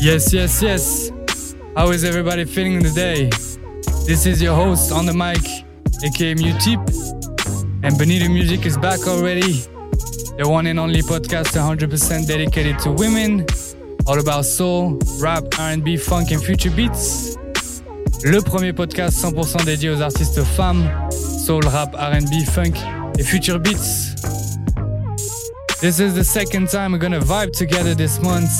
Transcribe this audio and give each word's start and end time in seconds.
Yes, 0.00 0.32
yes, 0.32 0.62
yes. 0.62 1.10
How 1.76 1.90
is 1.90 2.04
everybody 2.04 2.44
feeling 2.44 2.82
today? 2.82 3.28
This 4.06 4.26
is 4.26 4.40
your 4.40 4.54
host 4.54 4.92
on 4.92 5.06
the 5.06 5.12
mic, 5.12 5.42
aka 6.02 6.34
Mutip, 6.34 6.80
and 7.82 7.98
Benito 7.98 8.28
Music 8.28 8.64
is 8.64 8.78
back 8.78 9.06
already. 9.06 9.64
The 10.38 10.48
one 10.48 10.66
and 10.66 10.78
only 10.78 11.02
podcast 11.02 11.52
100% 11.56 12.26
dedicated 12.26 12.78
to 12.80 12.92
women, 12.92 13.44
all 14.06 14.18
about 14.18 14.44
soul, 14.44 14.98
rap, 15.20 15.44
R&B, 15.58 15.96
funk 15.96 16.30
and 16.30 16.42
future 16.42 16.70
beats. 16.70 17.36
Le 18.24 18.40
premier 18.40 18.72
podcast 18.72 19.22
100% 19.22 19.64
dédié 19.64 19.90
aux 19.90 20.00
artistes 20.00 20.42
femmes, 20.44 20.88
soul, 21.48 21.60
rap, 21.60 21.94
R&B, 21.96 22.44
funk 22.44 22.76
et 23.18 23.22
future 23.22 23.58
beats. 23.58 24.14
This 25.80 25.98
is 25.98 26.14
the 26.14 26.22
second 26.22 26.68
time 26.68 26.92
we're 26.92 26.98
gonna 26.98 27.20
vibe 27.20 27.52
together 27.52 27.94
this 27.94 28.20
month. 28.20 28.50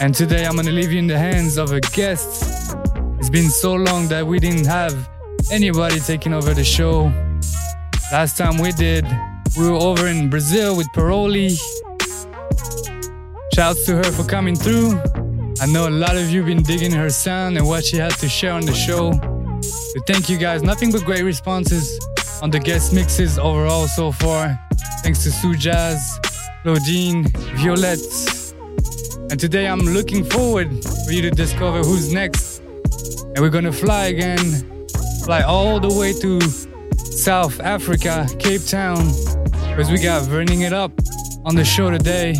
And 0.00 0.14
today 0.14 0.46
I'm 0.46 0.56
gonna 0.56 0.70
leave 0.70 0.90
you 0.92 0.98
in 0.98 1.08
the 1.08 1.18
hands 1.18 1.58
of 1.58 1.72
a 1.72 1.80
guest. 1.80 2.74
It's 3.18 3.28
been 3.28 3.50
so 3.50 3.74
long 3.74 4.08
that 4.08 4.26
we 4.26 4.38
didn't 4.38 4.64
have 4.64 4.94
anybody 5.50 6.00
taking 6.00 6.32
over 6.32 6.54
the 6.54 6.64
show. 6.64 7.12
Last 8.10 8.38
time 8.38 8.56
we 8.56 8.72
did, 8.72 9.04
we 9.58 9.68
were 9.68 9.82
over 9.90 10.06
in 10.06 10.30
Brazil 10.30 10.74
with 10.74 10.88
Paroli. 10.94 11.50
Shouts 13.54 13.84
to 13.84 13.96
her 13.96 14.10
for 14.10 14.24
coming 14.24 14.56
through. 14.56 14.98
I 15.60 15.66
know 15.66 15.86
a 15.86 15.90
lot 16.04 16.16
of 16.16 16.30
you 16.30 16.38
have 16.38 16.46
been 16.46 16.62
digging 16.62 16.92
her 16.92 17.10
sound 17.10 17.58
and 17.58 17.66
what 17.66 17.84
she 17.84 17.98
had 17.98 18.12
to 18.20 18.28
share 18.30 18.54
on 18.54 18.64
the 18.64 18.72
show. 18.72 19.31
Thank 20.00 20.30
you 20.30 20.38
guys. 20.38 20.62
Nothing 20.62 20.90
but 20.90 21.04
great 21.04 21.22
responses 21.22 21.98
on 22.40 22.50
the 22.50 22.58
guest 22.58 22.94
mixes 22.94 23.38
overall 23.38 23.86
so 23.86 24.10
far. 24.10 24.58
Thanks 25.02 25.22
to 25.24 25.30
Sue 25.30 25.54
Jazz, 25.54 26.18
Claudine, 26.62 27.24
Violette, 27.56 28.00
and 29.30 29.38
today 29.38 29.66
I'm 29.68 29.80
looking 29.80 30.24
forward 30.24 30.68
for 31.04 31.12
you 31.12 31.22
to 31.22 31.30
discover 31.30 31.80
who's 31.80 32.12
next. 32.12 32.60
And 32.60 33.40
we're 33.40 33.50
gonna 33.50 33.72
fly 33.72 34.06
again, 34.06 34.86
fly 35.24 35.42
all 35.42 35.78
the 35.78 35.92
way 35.92 36.12
to 36.20 36.40
South 36.96 37.60
Africa, 37.60 38.26
Cape 38.38 38.64
Town, 38.64 38.96
because 39.68 39.90
we 39.90 39.98
got 39.98 40.26
Burning 40.28 40.62
It 40.62 40.72
Up 40.72 40.92
on 41.44 41.54
the 41.54 41.64
show 41.64 41.90
today. 41.90 42.34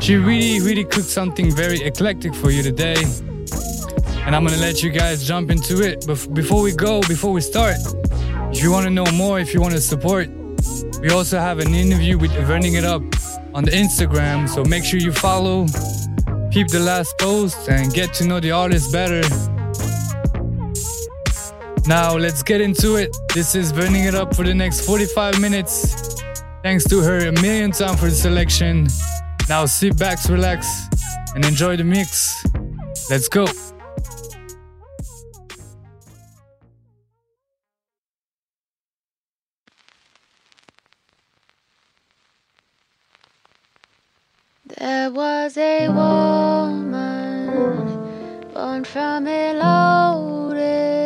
She 0.00 0.14
really, 0.16 0.60
really 0.60 0.84
cooked 0.84 1.08
something 1.08 1.50
very 1.54 1.80
eclectic 1.82 2.34
for 2.34 2.50
you 2.50 2.62
today. 2.62 3.04
And 4.30 4.36
I'm 4.36 4.44
gonna 4.44 4.58
let 4.58 4.80
you 4.80 4.90
guys 4.90 5.26
jump 5.26 5.50
into 5.50 5.82
it. 5.82 6.04
But 6.06 6.32
before 6.32 6.62
we 6.62 6.70
go, 6.70 7.00
before 7.00 7.32
we 7.32 7.40
start, 7.40 7.74
if 8.54 8.62
you 8.62 8.70
wanna 8.70 8.88
know 8.88 9.06
more, 9.06 9.40
if 9.40 9.52
you 9.52 9.60
wanna 9.60 9.80
support, 9.80 10.28
we 11.00 11.10
also 11.10 11.40
have 11.40 11.58
an 11.58 11.74
interview 11.74 12.16
with 12.16 12.32
Burning 12.46 12.74
It 12.74 12.84
Up 12.84 13.02
on 13.54 13.64
the 13.64 13.72
Instagram, 13.72 14.48
so 14.48 14.62
make 14.62 14.84
sure 14.84 15.00
you 15.00 15.10
follow, 15.10 15.66
peep 16.52 16.68
the 16.68 16.78
last 16.78 17.18
post, 17.18 17.68
and 17.68 17.92
get 17.92 18.14
to 18.14 18.24
know 18.24 18.38
the 18.38 18.52
artist 18.52 18.92
better. 18.92 19.22
Now, 21.88 22.16
let's 22.16 22.44
get 22.44 22.60
into 22.60 22.94
it. 22.94 23.10
This 23.34 23.56
is 23.56 23.72
burning 23.72 24.04
it 24.04 24.14
up 24.14 24.36
for 24.36 24.44
the 24.44 24.54
next 24.54 24.82
45 24.86 25.40
minutes. 25.40 26.22
Thanks 26.62 26.84
to 26.84 27.00
her 27.00 27.18
a 27.26 27.32
million 27.42 27.72
times 27.72 27.98
for 27.98 28.06
the 28.06 28.14
selection. 28.14 28.86
Now, 29.48 29.66
sit 29.66 29.98
back, 29.98 30.24
relax, 30.28 30.68
and 31.34 31.44
enjoy 31.44 31.76
the 31.76 31.82
mix. 31.82 32.44
Let's 33.10 33.26
go. 33.26 33.46
Was 45.14 45.56
a 45.56 45.88
woman 45.88 47.46
born 48.54 48.84
from 48.84 49.26
a 49.26 49.54
lotus. 50.54 51.04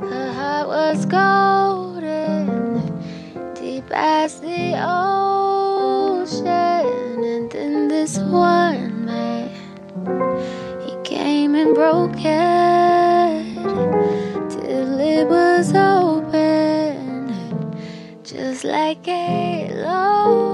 Her 0.00 0.32
heart 0.32 0.66
was 0.68 1.06
golden, 1.06 2.80
deep 3.54 3.84
as 3.92 4.40
the 4.40 4.74
ocean. 4.84 6.48
And 7.24 7.50
then 7.52 7.88
this 7.88 8.18
one 8.18 9.04
man, 9.04 9.50
he 10.80 10.96
came 11.04 11.54
and 11.54 11.74
broke 11.74 12.16
it 12.16 13.54
till 14.50 14.98
it 14.98 15.28
was 15.28 15.72
open, 15.74 17.30
just 18.24 18.64
like 18.64 19.06
a 19.06 19.68
lotus. 19.70 20.51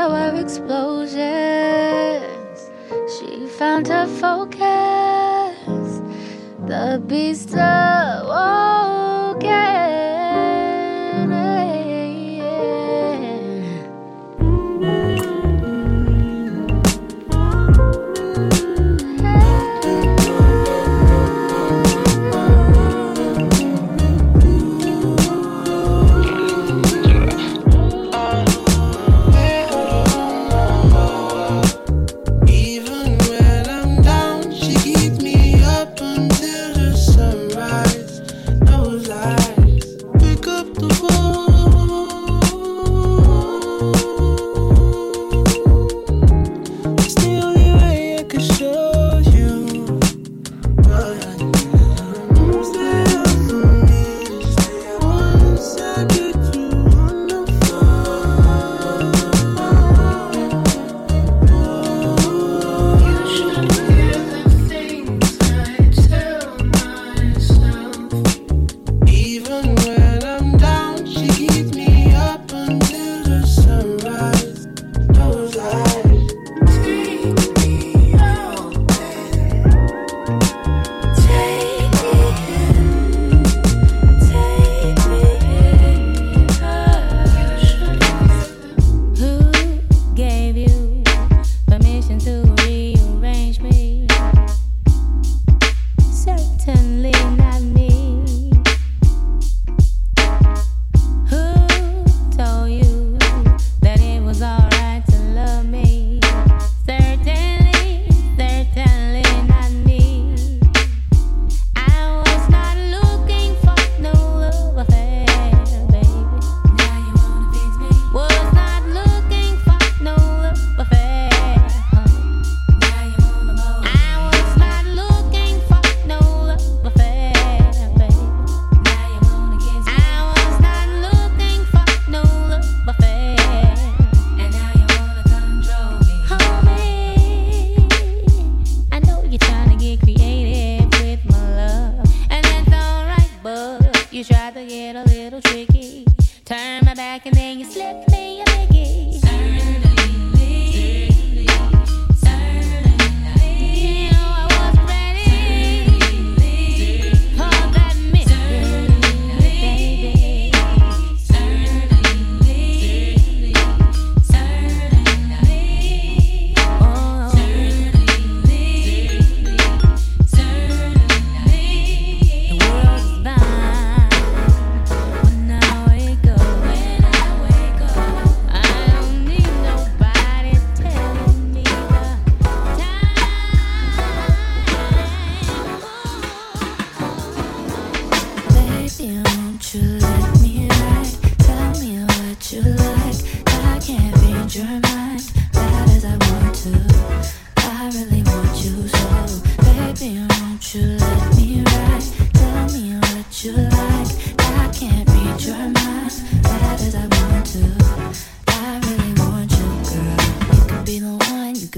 There 0.00 0.08
were 0.08 0.34
explosions. 0.40 1.10
She 3.18 3.46
found 3.58 3.88
her 3.88 4.06
focus. 4.06 4.60
The 6.66 7.02
beast 7.06 7.50
awoken. 7.50 7.89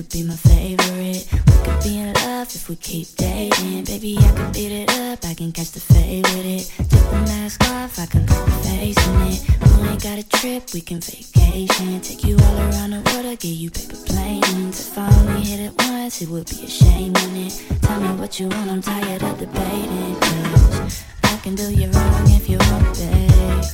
could 0.02 0.10
be 0.10 0.22
my 0.24 0.34
favorite. 0.34 1.28
We 1.32 1.64
could 1.64 1.82
be 1.82 1.98
in 1.98 2.12
love 2.14 2.48
if 2.54 2.68
we 2.68 2.76
keep 2.76 3.06
dating. 3.16 3.84
Baby, 3.84 4.16
I 4.18 4.32
can 4.32 4.52
beat 4.52 4.72
it 4.72 4.90
up, 4.90 5.24
I 5.24 5.34
can 5.34 5.52
catch 5.52 5.70
the 5.70 5.80
fade 5.80 6.26
with 6.26 6.46
it. 6.46 6.72
Take 6.90 7.10
the 7.10 7.20
mask 7.30 7.62
off, 7.70 7.98
I 7.98 8.06
can 8.06 8.26
put 8.26 8.48
my 8.48 8.58
face 8.62 8.98
in 9.06 9.20
it. 9.30 9.40
We 9.62 9.88
ain't 9.88 10.02
got 10.02 10.18
a 10.18 10.28
trip, 10.28 10.72
we 10.74 10.80
can 10.80 11.00
vacation. 11.00 12.00
Take 12.00 12.24
you 12.24 12.36
all 12.36 12.58
around 12.58 12.90
the 12.90 13.02
world, 13.12 13.26
I'll 13.26 13.36
give 13.36 13.54
you 13.54 13.70
paper 13.70 13.96
planes. 14.06 14.88
If 14.88 14.98
I 14.98 15.06
only 15.20 15.42
hit 15.42 15.60
it 15.60 15.74
once, 15.78 16.20
it 16.20 16.28
would 16.28 16.48
be 16.48 16.64
a 16.64 16.68
shame 16.68 17.14
in 17.14 17.36
it. 17.46 17.62
Tell 17.82 18.00
me 18.00 18.08
what 18.18 18.40
you 18.40 18.48
want, 18.48 18.70
I'm 18.70 18.82
tired 18.82 19.22
of 19.22 19.38
debating. 19.38 20.16
Cause 20.20 21.04
I 21.24 21.36
can 21.42 21.54
do 21.54 21.70
you 21.72 21.88
wrong 21.90 22.26
if 22.38 22.48
you 22.48 22.58
want, 22.58 22.98
babe. 22.98 23.64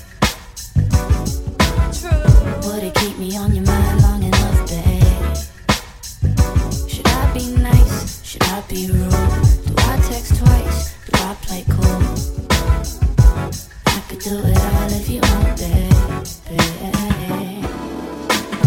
Would 2.64 2.84
it 2.84 2.94
keep 2.94 3.18
me 3.18 3.36
on 3.38 3.54
your 3.54 3.64
mind? 3.64 4.07
Should 8.38 8.52
I 8.52 8.60
be 8.68 8.86
rude? 8.86 9.10
Do 9.10 9.74
I 9.78 9.98
text 10.08 10.36
twice? 10.36 10.94
Do 11.06 11.12
I 11.14 11.34
play 11.42 11.64
cool? 11.68 12.02
I 13.86 14.00
could 14.08 14.20
do 14.20 14.38
it 14.44 14.58
all 14.58 14.92
if 14.92 15.08
you 15.08 15.20
baby. 15.56 15.88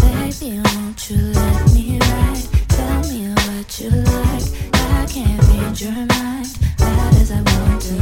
Baby, 0.02 0.60
won't 0.60 1.10
you 1.10 1.18
let 1.32 1.74
me 1.74 2.00
ride? 2.00 2.48
Tell 2.68 3.02
me 3.08 3.30
what 3.32 3.80
you 3.80 3.90
like. 3.92 4.44
I 4.74 5.06
can't 5.08 5.42
read 5.48 5.80
your 5.80 6.06
mind. 6.06 6.52
That 6.78 7.14
is, 7.22 7.32
I 7.32 7.42
want 7.42 7.82
to. 7.84 7.96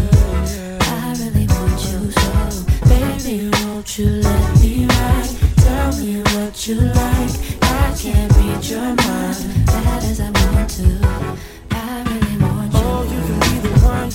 I 0.82 1.14
really 1.20 1.46
want 1.48 1.80
you 1.86 2.12
so. 2.12 2.30
Baby, 2.90 3.52
won't 3.66 3.98
you 3.98 4.08
let 4.08 4.60
me 4.60 4.86
ride? 4.88 5.30
Tell 5.58 5.92
me 5.98 6.22
what 6.34 6.68
you 6.68 6.76
like. 6.76 7.34
I 7.62 7.96
can't 7.96 8.36
read 8.38 8.66
your 8.66 8.96
mind. 8.96 9.60
I 9.68 10.32
want 10.32 10.70
to. 10.72 11.59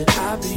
Should 0.00 0.08
I 0.16 0.36
be 0.36 0.49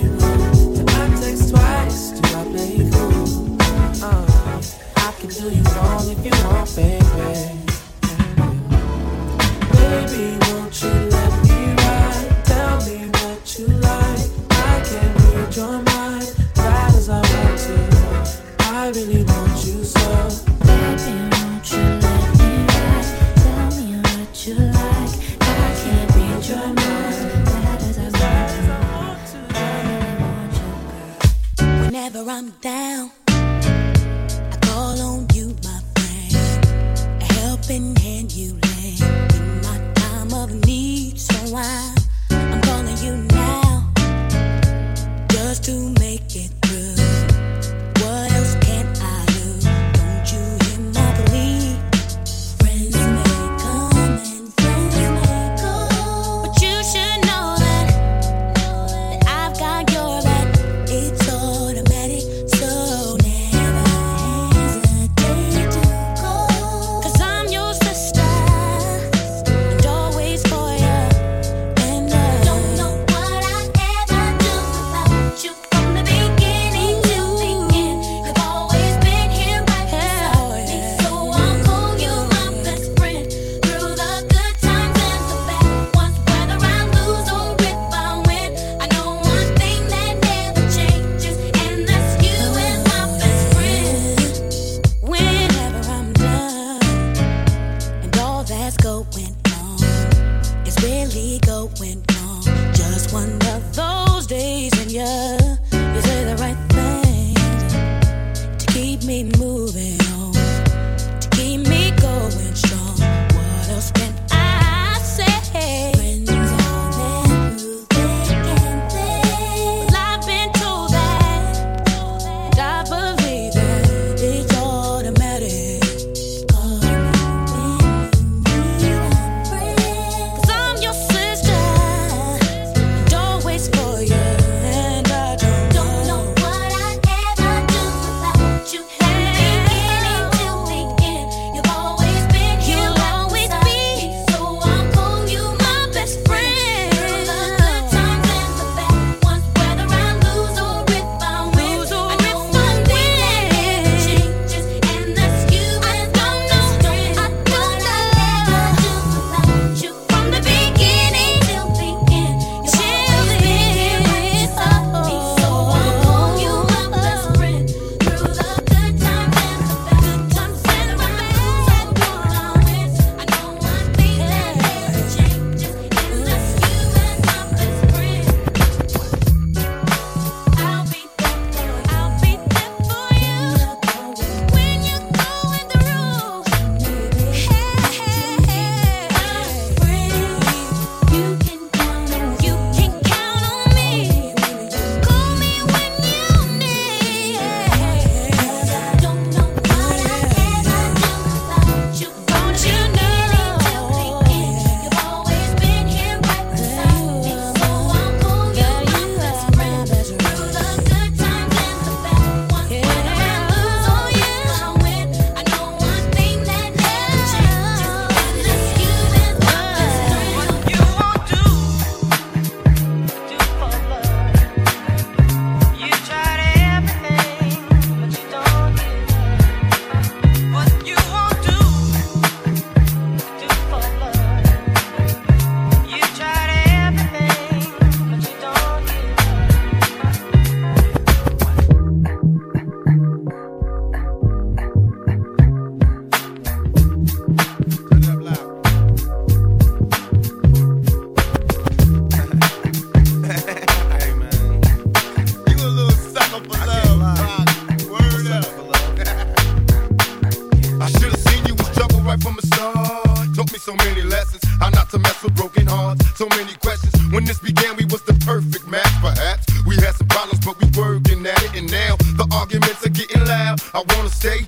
perfect 268.25 268.67
match, 268.67 268.93
perhaps. 269.01 269.45
We 269.65 269.75
had 269.75 269.95
some 269.95 270.07
problems, 270.07 270.43
but 270.45 270.59
we 270.59 270.67
working 270.79 271.25
at 271.25 271.41
it, 271.43 271.55
and 271.55 271.71
now 271.71 271.95
the 272.19 272.27
arguments 272.33 272.85
are 272.85 272.89
getting 272.89 273.23
loud. 273.25 273.61
I 273.73 273.83
wanna 273.95 274.09
stay, 274.09 274.47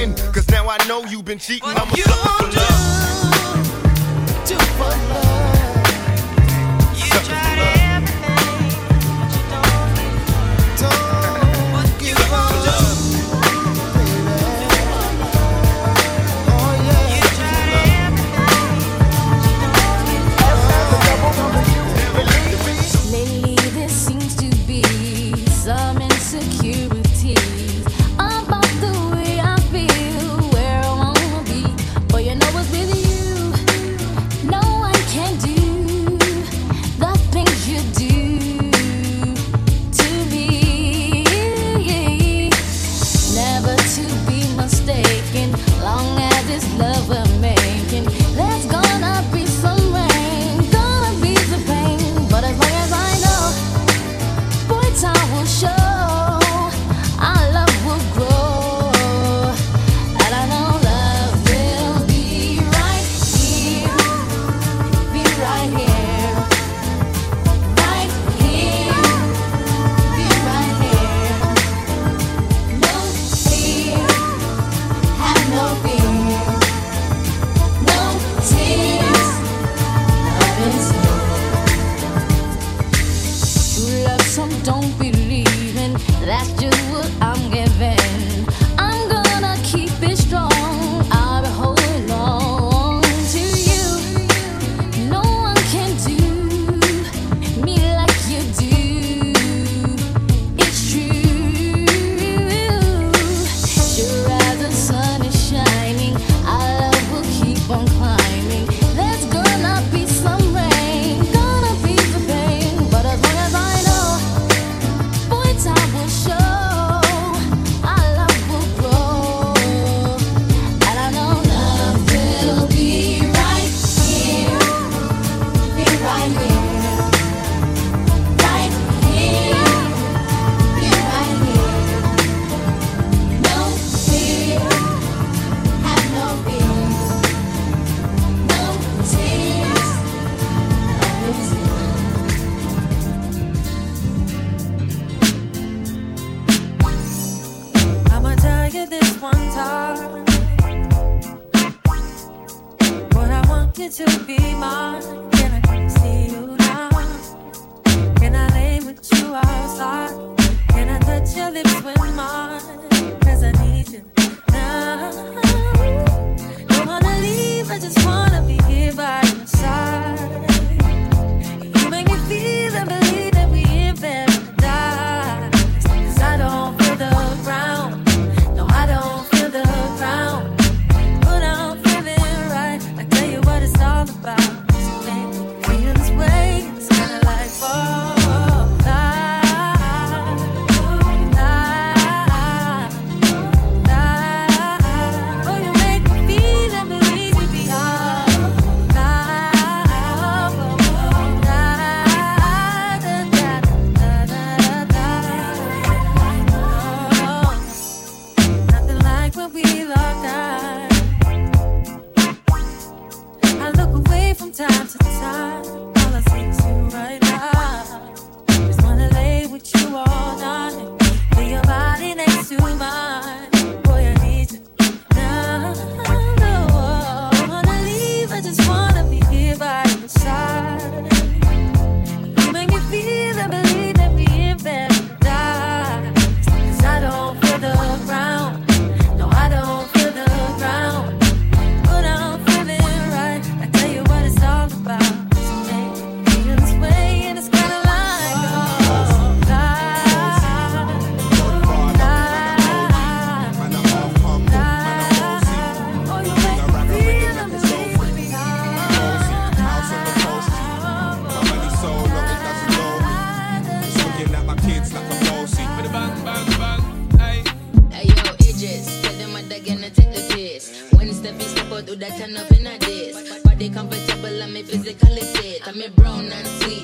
in. 0.00 0.14
Cause 0.32 0.48
now 0.48 0.68
I 0.68 0.78
know 0.88 1.04
you've 1.04 1.24
been 1.24 1.38
cheating. 1.38 1.68
I'm 1.68 1.88
a 1.88 1.96
sucker 1.96 2.12
for 2.28 2.46
love. 2.56 3.66
Do 4.46 4.56
for 4.56 4.88
love. 5.14 5.29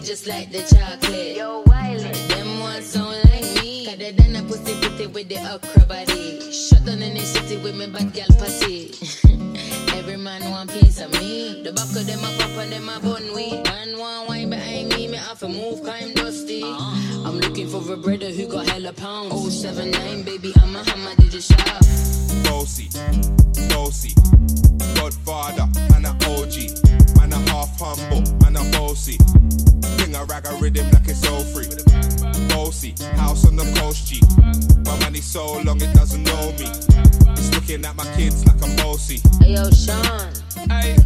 Just 0.07 0.29
like 0.29 0.53
the 0.53 0.63
chocolate. 0.63 1.37
Yo, 1.37 1.65
Wiley, 1.67 2.13
them 2.29 2.61
ones 2.61 2.93
don't 2.93 3.11
like 3.25 3.43
me. 3.61 3.87
Cause 3.87 3.99
they 3.99 4.13
done 4.13 4.37
a 4.37 4.43
pussy 4.45 5.07
with 5.09 5.29
the 5.29 5.39
okra 5.53 5.85
body. 5.87 6.53
Shut 6.53 6.85
down 6.85 7.03
in 7.03 7.15
the 7.15 7.21
city 7.21 7.57
with 7.57 7.75
me 7.77 7.89
bad 7.89 8.13
gal 8.13 8.29
pussy. 8.39 8.93
Every 10.07 10.19
man 10.19 10.49
want 10.53 10.71
piece 10.71 11.01
of 11.01 11.11
me. 11.15 11.63
The 11.65 11.73
back 11.73 11.89
of 11.89 12.07
them 12.07 12.21
a 12.21 12.31
pop 12.39 12.51
and 12.63 12.71
them 12.71 12.89
a 12.89 13.01
bun 13.01 13.35
weed. 13.35 13.65
Man 13.65 13.99
want 13.99 14.29
wine 14.29 14.51
behind 14.51 14.91
me, 14.91 15.09
me 15.09 15.17
have 15.17 15.41
to 15.41 15.49
move, 15.49 15.83
cause 15.83 16.01
I'm 16.01 16.15
dusty. 16.15 16.63
Uh-huh. 16.63 17.29
I'm 17.29 17.41
looking 17.41 17.67
for 17.67 17.83
a 17.93 17.97
brother 17.97 18.31
who 18.31 18.47
got 18.47 18.69
hella 18.69 18.93
pounds. 18.93 19.61
079, 19.61 20.23
baby, 20.23 20.53
I'm 20.63 20.77
a 20.77 20.85
hammer, 20.85 21.13
did 21.17 21.35
you 21.35 21.41
shop? 21.41 21.59
Bossy, 22.45 22.89
bossy. 23.69 24.15
Godfather, 24.95 25.67
man 25.91 26.05
a 26.05 26.15
OG. 26.31 26.55
Man 27.17 27.33
a 27.33 27.51
half 27.51 27.77
humble, 27.77 28.23
man 28.43 28.55
a 28.55 28.63
bossy. 28.79 29.19
Bring 29.99 30.15
a 30.15 30.25
rag 30.27 30.47
a 30.47 30.55
rhythm 30.63 30.89
like 30.93 31.09
it's 31.09 31.27
all 31.27 31.43
free. 31.51 31.67
Bossy, 32.51 32.95
house 33.17 33.45
on 33.45 33.57
the 33.57 33.65
coast 33.81 34.07
G. 34.07 34.21
My 34.85 34.97
money 35.01 35.21
so 35.21 35.61
long 35.63 35.83
it 35.83 35.93
doesn't 35.95 36.23
know 36.23 36.53
me. 36.53 36.71
It's 37.33 37.53
looking 37.53 37.85
at 37.85 37.97
my 37.97 38.05
kids 38.15 38.47
like 38.47 38.63
I'm 38.63 38.77
bossy. 38.77 39.21
Hey 39.41 39.55
yo, 39.55 39.71
Sean. 39.71 39.96
Hey, 40.69 40.97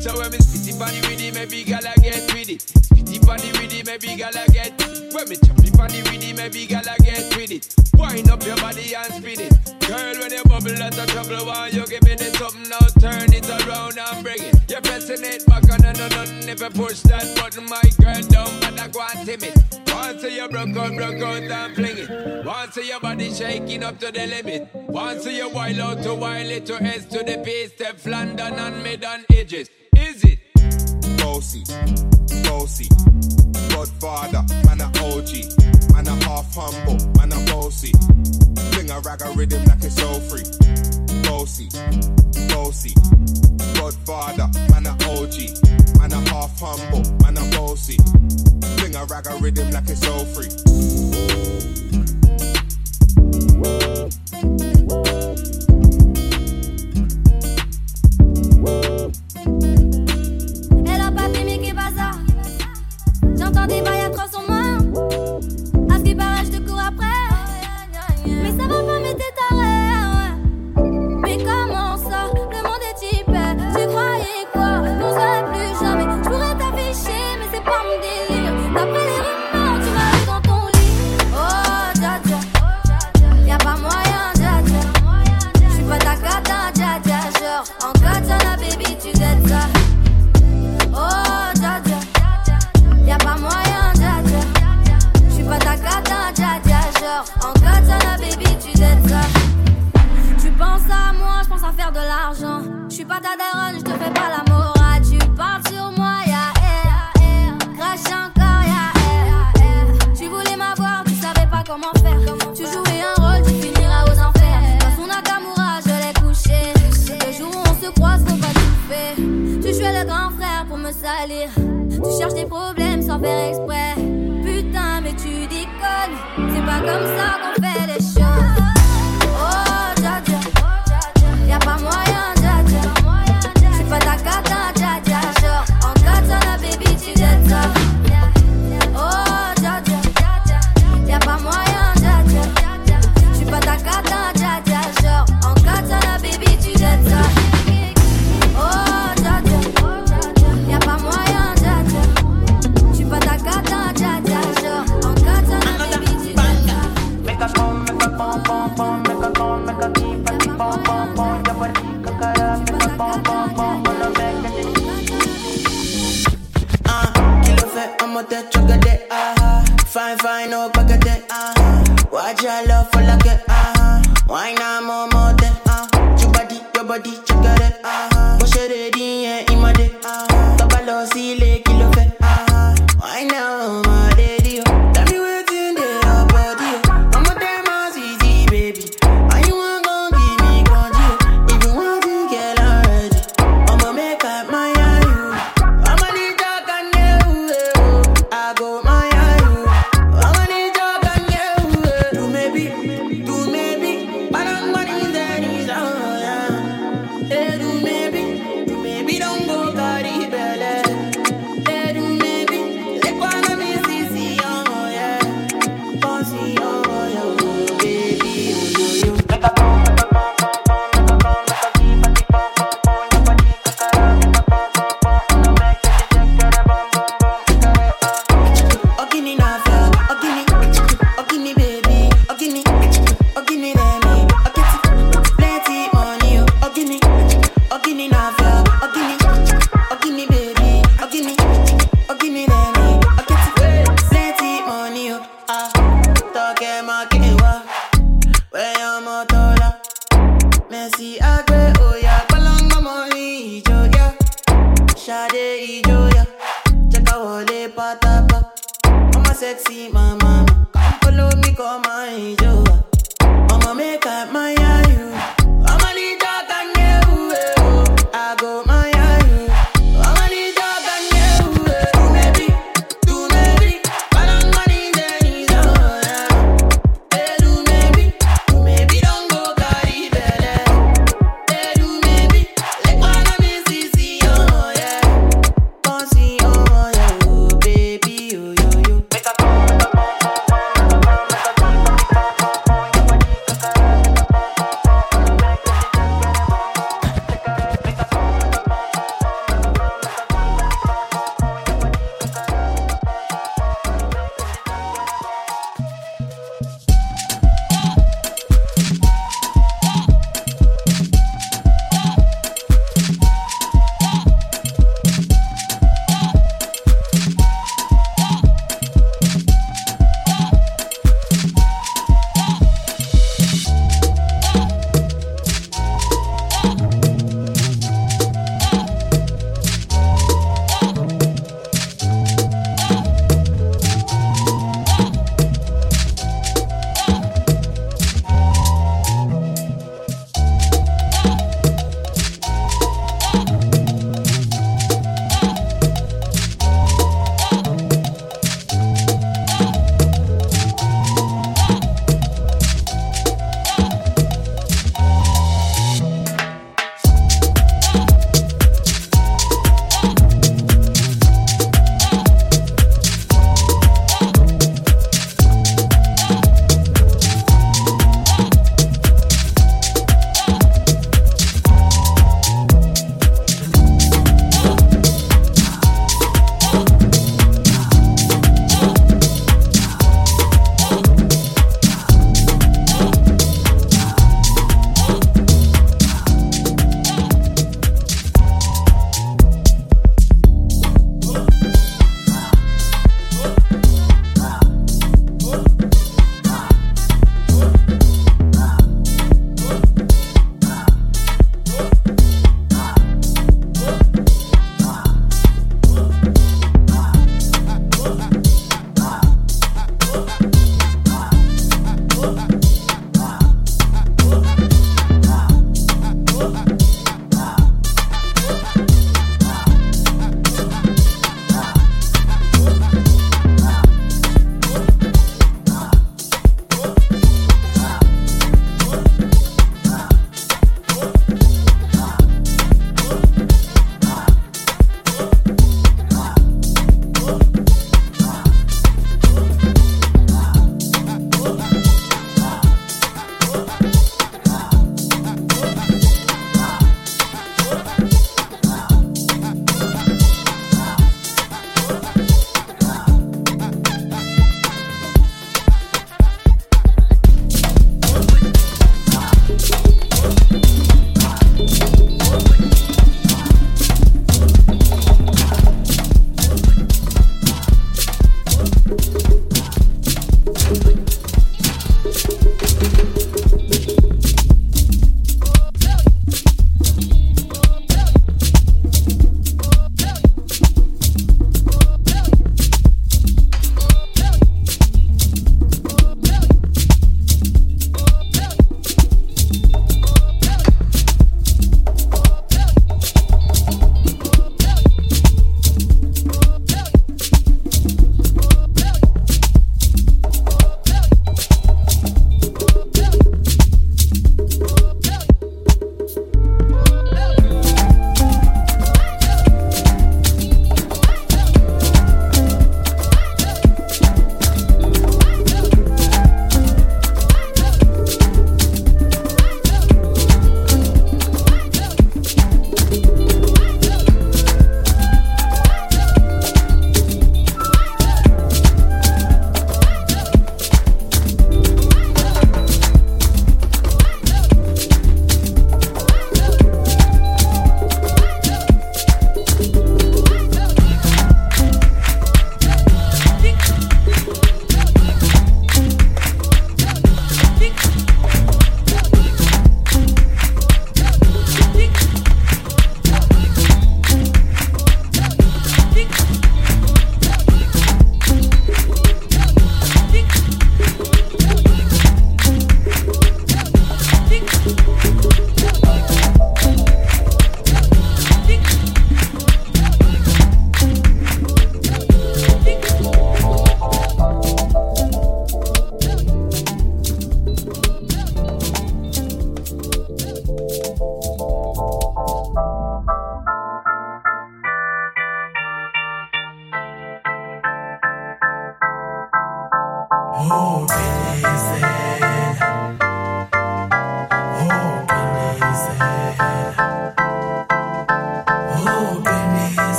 so 0.00 0.18
when 0.18 0.30
me 0.30 0.38
spitty 0.38 0.78
body 0.78 1.00
with 1.02 1.20
it, 1.20 1.34
maybe 1.34 1.64
gala 1.64 1.94
get 2.00 2.32
with 2.32 2.50
it. 2.50 3.03
Spitty 3.04 3.26
body 3.26 3.52
with 3.52 3.74
it, 3.74 3.86
maybe 3.86 4.16
gala 4.16 4.46
get. 4.52 4.72
When 5.12 5.28
me 5.28 5.36
choppy 5.36 5.70
body 5.70 6.02
with 6.02 6.24
it, 6.24 6.36
maybe 6.36 6.66
gala 6.66 6.96
get 7.02 7.36
with 7.36 7.50
it. 7.50 7.74
Wind 7.96 8.30
up 8.30 8.44
your 8.44 8.56
body 8.56 8.94
and 8.94 9.12
spin 9.14 9.40
it. 9.40 9.52
Girl, 9.86 10.14
when 10.20 10.32
you 10.32 10.44
bubble, 10.44 10.74
that's 10.74 10.98
a 10.98 11.06
trouble. 11.06 11.46
While 11.46 11.70
you 11.70 11.86
giving 11.86 12.18
it 12.18 12.34
something, 12.36 12.68
now 12.68 12.78
turn 12.98 13.32
it 13.32 13.48
around 13.48 13.98
and 13.98 14.24
bring 14.24 14.42
it. 14.42 14.56
You're 14.68 14.80
pressing 14.80 15.22
it 15.22 15.46
back 15.46 15.64
on 15.70 15.84
and 15.84 15.98
nothing. 15.98 16.48
If 16.48 16.60
you 16.60 16.70
push 16.70 17.00
that 17.02 17.36
button, 17.36 17.66
my 17.68 17.82
girl, 18.00 18.48
but 18.60 18.80
I 18.80 18.88
go 18.88 19.04
and 19.14 19.26
timid. 19.26 19.54
Once 19.88 20.22
you 20.22 20.48
broke 20.48 20.76
out, 20.76 20.96
broke 20.96 21.22
out 21.22 21.42
and 21.42 21.74
fling 21.74 21.98
it. 21.98 22.44
Once 22.44 22.76
your 22.76 23.00
body 23.00 23.32
shaking 23.32 23.84
up 23.84 23.98
to 24.00 24.10
the 24.10 24.26
limit. 24.26 24.68
Once 24.74 25.26
you 25.26 25.48
wild 25.50 25.78
out 25.78 26.02
to 26.02 26.14
wild 26.14 26.46
it 26.46 26.66
to 26.66 26.82
S 26.82 27.04
to 27.06 27.18
the 27.18 27.40
P, 27.44 27.66
step 27.66 27.98
London 28.06 28.54
and 28.54 28.82
mid 28.82 29.04
and 29.04 29.24
edges. 29.30 29.68
Bossy, 31.34 31.64
bossy. 32.44 32.88
Godfather, 33.70 34.44
man 34.66 34.80
a 34.80 34.86
OG. 35.02 35.50
Man 35.92 36.06
a 36.06 36.14
half 36.24 36.54
humble, 36.54 36.96
man 37.18 37.32
a 37.32 37.44
bossy. 37.50 37.90
Bring 38.70 38.88
a 38.88 39.00
rag 39.00 39.20
a 39.20 39.32
rhythm 39.32 39.64
like 39.64 39.82
it's 39.82 40.00
all 40.00 40.20
free. 40.20 40.44
Bossy, 41.24 41.68
bossy. 42.54 42.94
Godfather, 43.74 44.48
man 44.70 44.86
a 44.86 44.92
OG. 45.10 45.98
Man 45.98 46.12
a 46.12 46.20
half 46.30 46.56
humble, 46.60 47.02
man 47.24 47.36
a 47.36 47.56
bossy. 47.56 47.96
Bring 48.76 48.94
a 48.94 49.04
rag 49.06 49.26
a 49.26 49.34
rhythm 49.38 49.72
like 49.72 49.88
it's 49.88 50.06
all 50.06 50.24
free. 50.26 50.73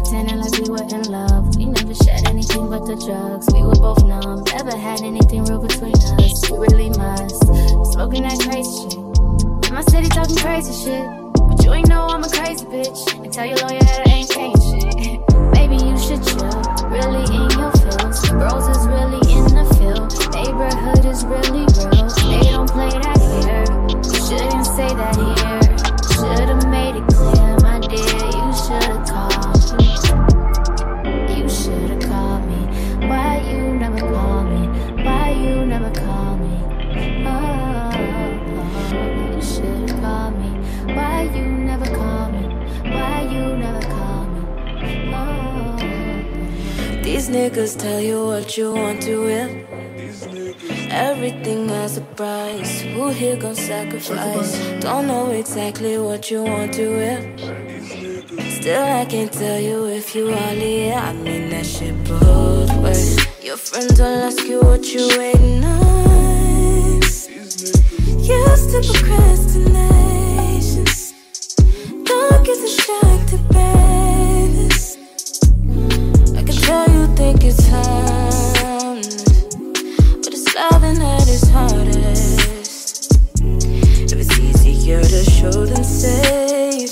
Pretending 0.00 0.38
like 0.38 0.52
we 0.52 0.70
were 0.70 0.86
in 0.94 1.02
love. 1.10 1.56
We 1.56 1.66
never 1.66 1.92
shared 1.92 2.28
anything 2.28 2.70
but 2.70 2.86
the 2.86 2.94
drugs. 2.94 3.50
We 3.50 3.66
were 3.66 3.74
both 3.74 4.04
numb, 4.06 4.44
never 4.54 4.76
had 4.76 5.02
anything 5.02 5.42
real 5.44 5.58
between 5.58 5.98
us. 6.22 6.38
We 6.46 6.54
really 6.70 6.90
must. 6.94 7.42
Smoking 7.98 8.22
that 8.22 8.38
crazy 8.46 8.70
shit. 8.78 8.94
In 8.94 9.74
my 9.74 9.82
city 9.90 10.06
talking 10.06 10.38
crazy 10.38 10.70
shit. 10.70 11.02
But 11.34 11.64
you 11.64 11.74
ain't 11.74 11.88
know 11.88 12.06
I'm 12.06 12.22
a 12.22 12.30
crazy 12.30 12.64
bitch. 12.66 13.10
And 13.18 13.32
tell 13.32 13.42
your 13.42 13.58
lawyer 13.58 13.82
that 13.82 14.06
I 14.06 14.22
ain't 14.22 14.30
saying 14.30 14.54
shit. 14.70 15.18
Maybe 15.58 15.74
you 15.82 15.98
should 15.98 16.22
chill. 16.22 16.46
Really 16.94 17.26
in 17.34 17.50
your 17.58 17.74
feels. 17.82 18.22
Bros 18.38 18.70
is 18.70 18.86
really 18.86 19.22
in 19.34 19.50
the 19.50 19.66
field. 19.82 20.14
Neighborhood 20.30 21.02
is 21.10 21.26
really 21.26 21.66
real. 21.74 22.06
They 22.22 22.54
don't 22.54 22.70
play 22.70 22.94
that 22.94 23.18
here. 23.18 23.66
Shouldn't 24.14 24.62
say 24.62 24.94
that 24.94 25.18
here. 25.18 25.58
Should've 26.14 26.70
made 26.70 27.02
it 27.02 27.06
clear, 27.10 27.47
These 47.28 47.36
niggas 47.36 47.76
tell 47.78 48.00
you 48.00 48.24
what 48.24 48.56
you 48.56 48.72
want 48.72 49.02
to 49.02 49.20
wear. 49.20 49.50
Everything 50.88 51.68
has 51.68 51.98
a 51.98 52.00
price. 52.00 52.80
Who 52.80 53.10
here 53.10 53.36
gon' 53.36 53.54
sacrifice? 53.54 54.58
Don't 54.80 55.06
know 55.08 55.30
exactly 55.32 55.98
what 55.98 56.30
you 56.30 56.42
want 56.42 56.72
to 56.74 56.88
wear. 56.88 57.20
Still, 58.48 58.82
I 58.82 59.04
can't 59.04 59.30
tell 59.30 59.60
you 59.60 59.88
if 59.88 60.14
you 60.14 60.32
all 60.32 60.54
here. 60.54 60.94
I 60.94 61.12
mean 61.12 61.50
that 61.50 61.66
shit 61.66 62.02
both 62.04 62.74
ways. 62.78 63.18
Your 63.44 63.58
friends 63.58 64.00
will 64.00 64.06
ask 64.06 64.42
you 64.44 64.60
what 64.60 64.86
you 64.94 65.06
waiting 65.18 65.62
on. 65.64 67.02
Used 68.24 68.70
to 68.72 68.80
procrastination. 68.90 70.86
Don't 72.04 72.42
get 72.46 72.58
distracted. 72.62 73.87
Think 77.18 77.42
it's 77.42 77.66
harmless, 77.66 79.42
but 80.22 80.32
it's 80.32 80.54
loving 80.54 81.02
at 81.02 81.26
its 81.26 81.48
hardest. 81.48 83.10
If 84.12 84.18
it's 84.22 84.38
easier 84.38 85.02
to 85.02 85.24
show 85.28 85.66
than 85.66 85.82
say, 85.82 86.86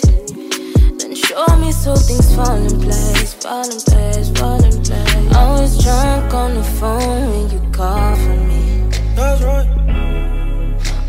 then 0.98 1.14
show 1.14 1.46
me 1.62 1.70
so 1.70 1.94
things 1.94 2.34
fall 2.34 2.56
in 2.56 2.80
place, 2.80 3.34
fall 3.34 3.70
in 3.70 3.78
place, 3.78 4.28
fall 4.36 4.64
in 4.64 4.82
place. 4.82 5.36
Always 5.36 5.78
drunk 5.84 6.34
on 6.34 6.54
the 6.54 6.64
phone 6.80 7.30
when 7.30 7.44
you 7.54 7.70
call 7.70 8.16
for 8.16 8.36
me. 8.50 8.82
That's 9.14 9.42
right. 9.44 9.68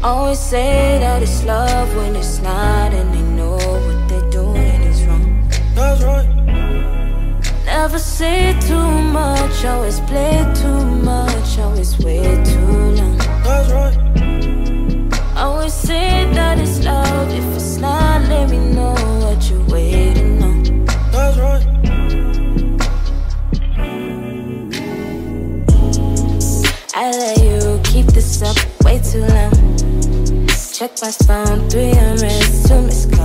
Always 0.04 0.38
say 0.38 1.00
that 1.00 1.24
it's 1.24 1.44
love 1.44 1.90
when 1.96 2.16
it's 2.16 2.38
not, 2.38 2.94
and 2.94 3.12
they 3.16 3.26
know 3.36 3.58
what 3.58 4.10
they're 4.10 4.30
doing 4.30 4.82
is 4.84 5.04
wrong. 5.06 5.50
That's 5.74 6.04
right. 6.04 6.37
Never 7.88 8.00
say 8.00 8.54
too 8.60 8.90
much, 9.14 9.64
always 9.64 10.02
play 10.02 10.46
too 10.56 10.84
much, 10.84 11.58
always 11.58 11.98
wait 12.00 12.46
too 12.46 12.68
long. 13.00 13.18
That's 13.46 13.72
right. 13.72 13.96
Always 15.38 15.72
say 15.72 16.30
that 16.34 16.60
it's 16.60 16.84
love, 16.84 17.30
if 17.32 17.46
it's 17.56 17.78
not, 17.78 18.28
let 18.28 18.50
me 18.50 18.58
know 18.76 18.94
what 19.24 19.50
you're 19.50 19.64
waiting 19.68 20.44
on. 20.44 20.86
That's 21.14 21.38
right. 21.38 21.66
I 26.94 27.12
let 27.12 27.38
you 27.42 27.80
keep 27.86 28.08
this 28.08 28.42
up 28.42 28.58
way 28.84 29.00
too 29.00 29.22
long. 29.22 30.48
Check 30.74 30.92
my 31.02 31.12
phone, 31.26 31.70
three 31.70 31.92
unread, 31.92 32.44
two 32.68 32.82
missed 32.82 33.17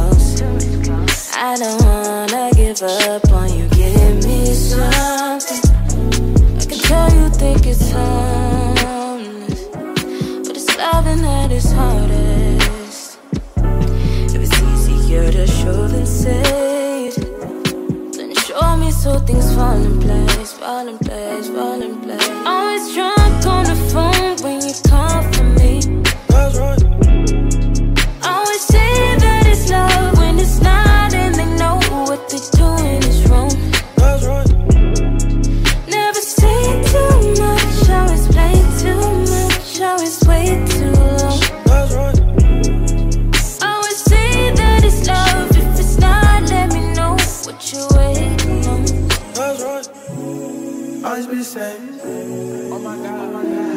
so 19.63 19.69
things 19.69 19.79
fall 19.79 19.85
in 19.85 20.01
place, 20.01 20.53
fall 20.53 20.89
in 20.89 20.99
place, 20.99 21.02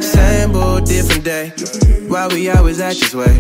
same. 0.01 0.51
Bull, 0.51 0.79
different 0.81 1.23
day. 1.23 1.51
Why 2.07 2.27
we 2.27 2.49
always 2.49 2.79
act 2.79 2.99
this 2.99 3.15
way? 3.15 3.33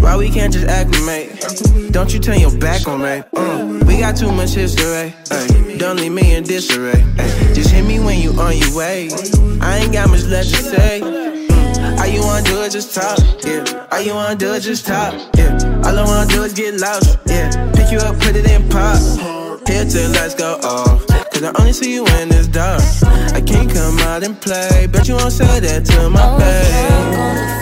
Why 0.00 0.16
we 0.16 0.30
can't 0.30 0.52
just 0.52 0.66
acclimate? 0.66 1.92
Don't 1.92 2.12
you 2.12 2.20
turn 2.20 2.40
your 2.40 2.56
back 2.58 2.86
on 2.86 3.02
me? 3.02 3.22
Uh, 3.34 3.80
we 3.86 3.98
got 3.98 4.16
too 4.16 4.30
much 4.30 4.50
history. 4.50 5.14
Ay, 5.30 5.76
don't 5.78 5.96
leave 5.96 6.12
me 6.12 6.34
in 6.34 6.44
disarray. 6.44 7.02
Ay, 7.18 7.52
just 7.54 7.70
hit 7.70 7.84
me 7.84 7.98
when 8.00 8.20
you 8.20 8.30
on 8.32 8.56
your 8.56 8.76
way. 8.76 9.08
I 9.60 9.78
ain't 9.78 9.92
got 9.92 10.10
much 10.10 10.24
left 10.24 10.50
to 10.50 10.62
say. 10.62 11.00
Mm, 11.00 11.98
all 11.98 12.06
you 12.06 12.20
wanna 12.20 12.44
do 12.44 12.60
is 12.62 12.72
just 12.72 12.94
talk, 12.94 13.18
yeah. 13.44 13.86
All 13.90 14.00
you 14.00 14.14
wanna 14.14 14.36
do 14.36 14.52
is 14.52 14.64
just 14.64 14.86
talk, 14.86 15.14
yeah. 15.36 15.82
All 15.84 15.98
I 15.98 16.04
wanna 16.04 16.30
do 16.30 16.42
is 16.42 16.52
get 16.52 16.74
lost, 16.74 17.18
yeah. 17.26 17.50
Pick 17.72 17.90
you 17.90 17.98
up, 17.98 18.16
put 18.20 18.36
it 18.36 18.48
in 18.50 18.68
pop. 18.68 19.43
Here 19.66 19.84
till 19.84 20.10
lights 20.12 20.34
go 20.34 20.58
off. 20.62 21.06
Cause 21.32 21.42
I 21.42 21.52
only 21.58 21.72
see 21.72 21.92
you 21.94 22.04
when 22.04 22.32
it's 22.32 22.48
dark. 22.48 22.82
I 23.34 23.40
can't 23.40 23.70
come 23.70 23.98
out 24.00 24.22
and 24.22 24.40
play. 24.40 24.86
Bet 24.86 25.08
you 25.08 25.16
won't 25.16 25.32
say 25.32 25.60
that 25.60 25.84
to 25.86 26.10
my 26.10 26.22
Always 26.22 26.44
babe. 26.44 26.74
drunk 26.80 27.18
on 27.18 27.54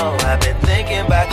I've 0.00 0.40
been 0.40 0.56
thinking 0.60 1.00
about 1.00 1.27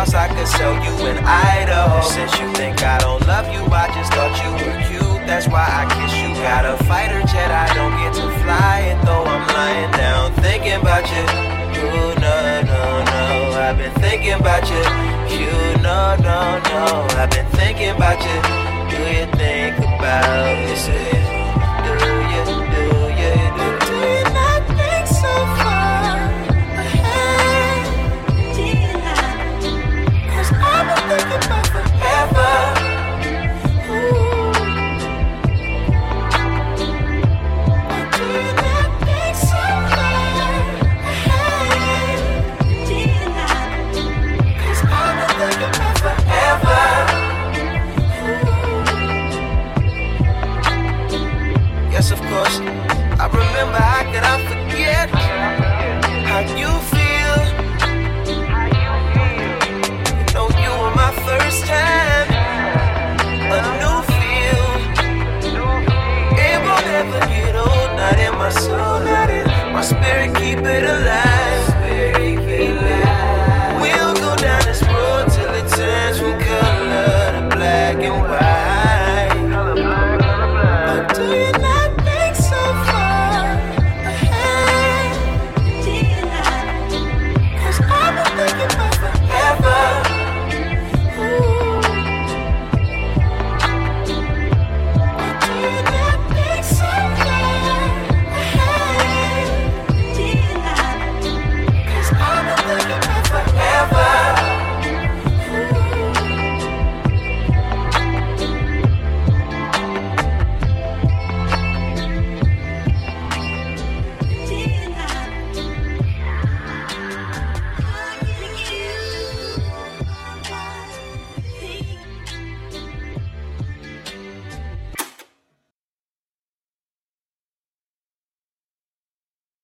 house 0.00 0.14
I 0.14 0.28
could 0.34 0.48
sell 0.48 0.74
you 0.84 0.94
in 1.10 1.18
Idaho. 1.24 2.00
Since 2.00 2.32
you 2.40 2.48
think 2.54 2.82
I 2.82 2.98
don't 3.04 3.20
love 3.26 3.46
you, 3.52 3.62
I 3.68 3.86
just 3.96 4.10
thought 4.14 4.32
you 4.42 4.50
were 4.56 4.78
cute. 4.88 5.20
That's 5.28 5.46
why 5.52 5.66
I 5.80 5.82
kiss 5.92 6.12
you. 6.20 6.28
Got 6.40 6.64
a 6.64 6.76
fighter 6.88 7.20
jet, 7.30 7.50
I 7.64 7.68
don't 7.76 7.94
get 8.00 8.12
to 8.20 8.26
fly 8.42 8.76
it 8.90 8.98
though 9.04 9.24
I'm 9.34 9.44
lying 9.56 9.92
down 9.92 10.32
thinking 10.44 10.80
about 10.80 11.04
you. 11.12 11.24
Ooh, 11.80 12.14
no, 12.24 12.34
no, 12.72 12.82
no. 13.12 13.24
I've 13.66 13.76
been 13.76 13.94
thinking 14.04 14.36
about 14.40 14.64
you. 14.72 14.82
You, 15.36 15.52
no, 15.88 16.16
no, 16.28 16.40
no. 16.72 16.84
I've 17.20 17.30
been 17.30 17.50
thinking 17.60 17.90
about 17.90 18.20
you. 18.28 18.38
Do 18.90 18.98
you 19.16 19.26
think 19.36 19.76
about 19.78 20.56
this? 20.66 21.10